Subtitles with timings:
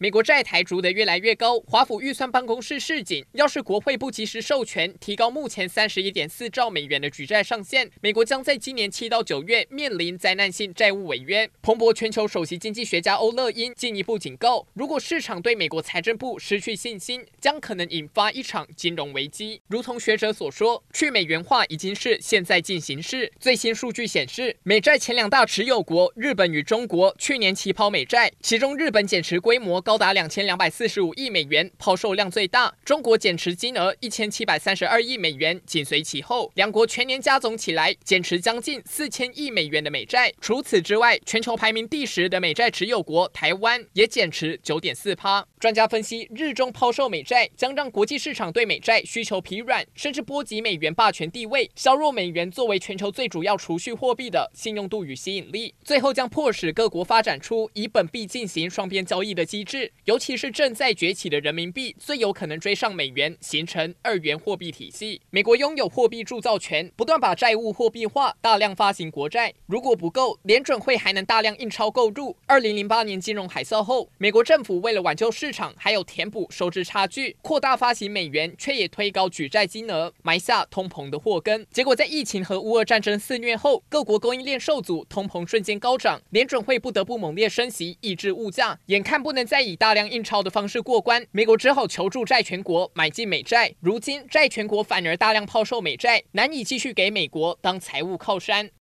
[0.00, 11.50] 美国债台逐得越来越高，华府预算办公室示警，要是国会不及时授权提高目前三十一点四兆美元的举债上限，美国将在今年七到九月面临灾难性债务违约。
[11.60, 19.60] 彭博全球首席经济学家欧乐因进一步警告，如果市场对美国财政部失去信心，将可能引发一场金融危机。
[19.66, 23.32] 如同学者所说，去美元化已经是现在进行式。
[23.40, 32.70] 最新数据显示，美债前两大持有国日本与中国去年起跑美债，其中日本减持规模高达两千两百四十五亿美元，抛售量最大。
[32.84, 36.52] 中国减持金额一千七百三十二亿美元，紧随其后。
[36.56, 40.30] 两国全年加总起来，减持将近四千亿美元的美债。
[40.42, 45.42] 除此之外，全球排名第十的美债持有国台湾也减持九点四趴。
[45.58, 55.74] 专家分析，日中抛售美债将让国际市场对美债需求疲软，甚至波及美元霸权地位，削弱美元作为全球最主要储蓄货币的信用度与吸引力。
[55.82, 59.92] 最后将迫使各国发展出以本币进行双边交易的机制。
[60.04, 65.20] 尤其是正在崛起的人民币，最有可能追上美元，形成二元货币体系。
[65.30, 69.52] 美国拥有货币铸造权，不断把债务货币化，大量发行国债。
[69.66, 72.36] 如果不够，联准会还能大量印钞购入。
[72.46, 81.66] 二零零八年金融海啸后，美国政府为了挽救市市场，还有填补收支差距，扩大发行美元，却也推高举债金额，埋下通膨的祸根。
[81.72, 88.78] 结果在疫情和乌俄战争肆虐后，各国供应链受阻，通膨瞬间高涨，联准会不得不猛烈升息，抑制物价。
[88.88, 93.74] 眼看不能再以大量印钞的方式过关，美国只好求助债权国买进美债。
[93.80, 98.68] 如今债权国反而大量抛售美债，难以继续给美国当财务靠山。